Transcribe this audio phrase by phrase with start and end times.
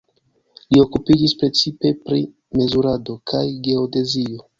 [0.75, 2.21] Li okupiĝis precipe pri
[2.61, 4.41] mezurado kaj geodezio.